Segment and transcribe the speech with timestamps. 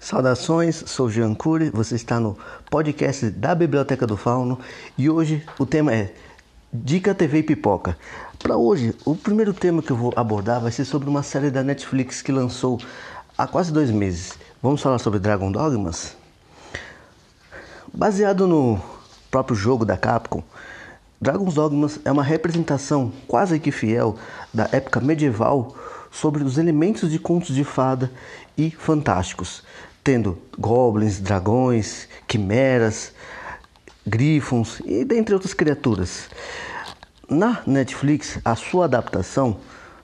[0.00, 2.36] Saudações, sou Jean Cury, você está no
[2.70, 4.58] podcast da Biblioteca do Fauno
[4.96, 6.14] e hoje o tema é
[6.72, 7.98] Dica TV e Pipoca.
[8.38, 11.62] Para hoje, o primeiro tema que eu vou abordar vai ser sobre uma série da
[11.62, 12.80] Netflix que lançou
[13.36, 14.38] há quase dois meses.
[14.62, 16.16] Vamos falar sobre Dragon Dogmas?
[17.92, 18.80] Baseado no
[19.30, 20.42] próprio jogo da Capcom,
[21.20, 24.16] Dragon's Dogmas é uma representação quase que fiel
[24.52, 25.76] da época medieval
[26.10, 28.10] sobre os elementos de contos de fada
[28.56, 29.62] e fantásticos,
[30.02, 33.12] tendo goblins, dragões, quimeras,
[34.06, 36.28] grifons e dentre outras criaturas.
[37.28, 39.58] Na Netflix, a sua adaptação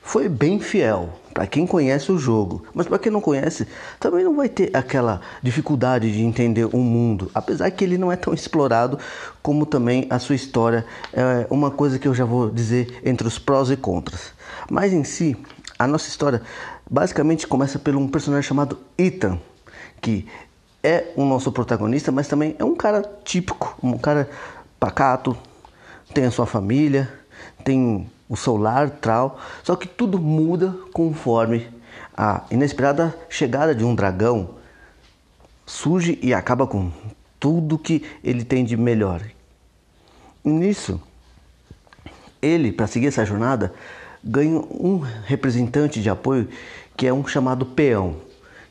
[0.00, 3.66] foi bem fiel para quem conhece o jogo, mas para quem não conhece,
[4.00, 8.16] também não vai ter aquela dificuldade de entender o mundo, apesar que ele não é
[8.16, 8.98] tão explorado
[9.42, 13.38] como também a sua história é uma coisa que eu já vou dizer entre os
[13.38, 14.32] prós e contras.
[14.70, 15.36] Mas em si,
[15.78, 16.42] a nossa história
[16.90, 19.38] basicamente começa por um personagem chamado Ethan,
[20.00, 20.26] que
[20.82, 24.28] é o nosso protagonista, mas também é um cara típico, um cara
[24.78, 25.36] pacato,
[26.14, 27.12] tem a sua família,
[27.64, 31.68] tem o seu lar, tal, só que tudo muda conforme
[32.16, 34.50] a inesperada chegada de um dragão
[35.66, 36.90] surge e acaba com
[37.38, 39.22] tudo que ele tem de melhor.
[40.44, 41.00] Nisso,
[42.40, 43.72] ele, para seguir essa jornada,
[44.22, 46.48] ganha um representante de apoio
[46.96, 48.16] que é um chamado peão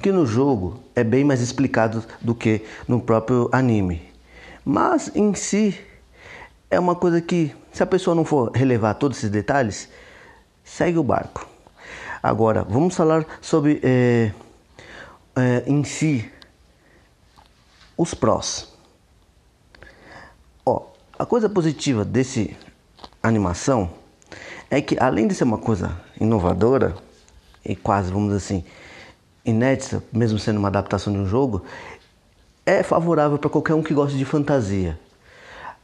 [0.00, 4.02] que no jogo é bem mais explicado do que no próprio anime.
[4.64, 5.78] Mas em si
[6.70, 9.88] é uma coisa que, se a pessoa não for relevar todos esses detalhes,
[10.64, 11.46] segue o barco.
[12.22, 14.32] Agora, vamos falar sobre é,
[15.36, 16.30] é, em si
[17.96, 18.72] os prós.
[20.64, 20.86] Ó,
[21.18, 22.56] a coisa positiva desse
[23.22, 23.90] animação
[24.68, 26.96] é que além de ser uma coisa inovadora
[27.64, 28.64] e quase, vamos dizer assim,
[29.46, 31.62] inédita, mesmo sendo uma adaptação de um jogo,
[32.66, 34.98] é favorável para qualquer um que gosta de fantasia.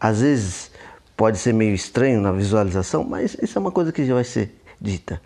[0.00, 0.70] Às vezes
[1.16, 4.58] pode ser meio estranho na visualização, mas isso é uma coisa que já vai ser
[4.80, 5.20] dita.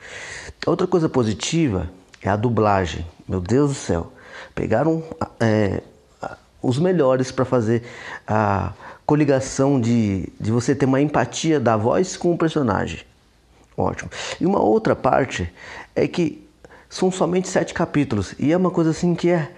[0.67, 1.89] Outra coisa positiva
[2.21, 3.07] é a dublagem.
[3.29, 4.13] Meu Deus do céu,
[4.55, 5.05] pegaram
[5.39, 5.81] é,
[6.61, 7.85] os melhores para fazer
[8.27, 8.73] a
[9.07, 13.01] coligação de, de você ter uma empatia da voz com o personagem.
[13.77, 14.11] Ótimo.
[14.41, 15.53] E uma outra parte
[15.95, 16.44] é que
[16.95, 19.51] são somente sete capítulos e é uma coisa assim que é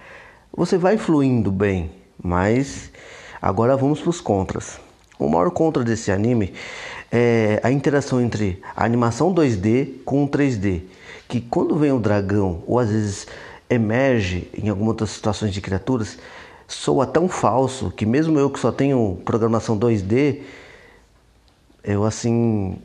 [0.51, 2.91] você vai fluindo bem, mas
[3.39, 4.79] agora vamos para os contras.
[5.19, 6.51] O maior contra desse anime
[7.11, 10.81] é a interação entre a animação 2D com o 3D,
[11.27, 13.27] que quando vem o dragão ou às vezes
[13.69, 16.17] emerge em algumas outras situações de criaturas,
[16.67, 20.39] soa tão falso que mesmo eu que só tenho programação 2D,
[21.83, 22.79] eu assim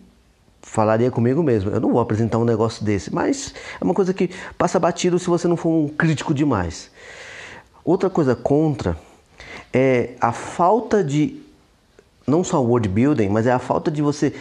[0.62, 1.70] falaria comigo mesmo.
[1.70, 5.26] Eu não vou apresentar um negócio desse, mas é uma coisa que passa batido se
[5.26, 6.90] você não for um crítico demais.
[7.84, 8.96] Outra coisa contra
[9.72, 11.40] é a falta de
[12.26, 14.32] não só world building, mas é a falta de você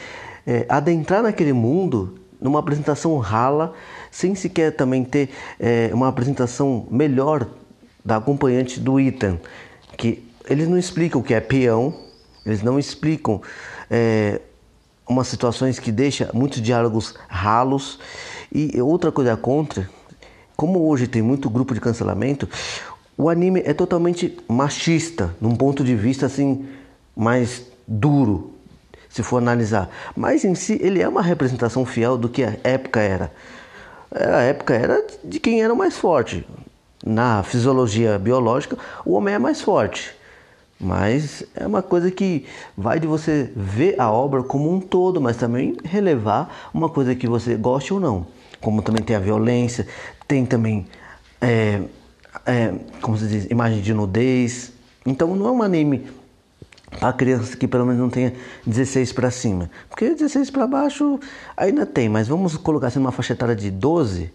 [0.45, 3.73] é, adentrar naquele mundo numa apresentação rala,
[4.09, 7.47] sem sequer também ter é, uma apresentação melhor
[8.03, 9.37] da acompanhante do Ethan,
[9.97, 11.93] que eles não explicam o que é peão,
[12.43, 13.41] eles não explicam
[13.89, 14.41] é,
[15.07, 17.99] umas situações que deixa muitos diálogos ralos.
[18.51, 19.89] E outra coisa contra,
[20.55, 22.47] como hoje tem muito grupo de cancelamento,
[23.17, 26.67] o anime é totalmente machista, num ponto de vista assim
[27.15, 28.53] mais duro,
[29.09, 29.89] se for analisar.
[30.15, 33.31] Mas em si ele é uma representação fiel do que a época era.
[34.11, 36.45] A época era de quem era mais forte.
[37.03, 40.13] Na fisiologia biológica, o homem é mais forte.
[40.81, 45.37] Mas é uma coisa que vai de você ver a obra como um todo, mas
[45.37, 48.25] também relevar uma coisa que você goste ou não.
[48.59, 49.87] Como também tem a violência,
[50.27, 50.87] tem também,
[51.39, 51.81] é,
[52.47, 54.73] é, como se diz, imagem de nudez.
[55.05, 56.07] Então não é um anime
[56.99, 58.33] para criança que pelo menos não tenha
[58.65, 59.69] 16 para cima.
[59.87, 61.19] Porque 16 para baixo
[61.55, 64.33] ainda tem, mas vamos colocar assim uma faixa etária de 12?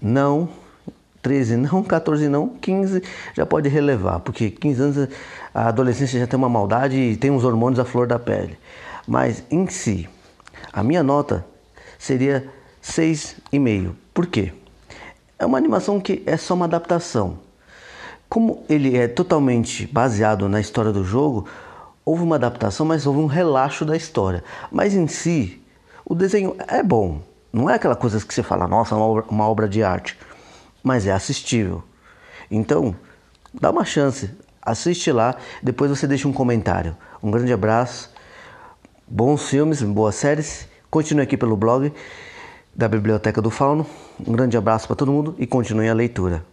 [0.00, 0.48] Não
[1.22, 3.02] 13 não, 14 não, 15
[3.34, 5.08] já pode relevar, porque 15 anos
[5.54, 8.58] a adolescência já tem uma maldade e tem uns hormônios à flor da pele.
[9.06, 10.08] Mas em si,
[10.72, 11.44] a minha nota
[11.98, 12.48] seria
[12.82, 13.92] 6,5.
[14.14, 14.52] Por quê?
[15.38, 17.38] É uma animação que é só uma adaptação.
[18.28, 21.46] Como ele é totalmente baseado na história do jogo,
[22.04, 24.44] houve uma adaptação, mas houve um relaxo da história.
[24.70, 25.60] Mas em si,
[26.04, 27.20] o desenho é bom.
[27.52, 30.16] Não é aquela coisa que você fala, nossa, uma obra, uma obra de arte
[30.82, 31.82] mas é assistível.
[32.50, 32.94] Então,
[33.52, 34.30] dá uma chance,
[34.60, 36.96] assiste lá, depois você deixa um comentário.
[37.22, 38.10] Um grande abraço,
[39.06, 40.68] bons filmes, boas séries.
[40.90, 41.92] Continue aqui pelo blog
[42.74, 43.86] da Biblioteca do Fauno.
[44.26, 46.44] Um grande abraço para todo mundo e continue a leitura.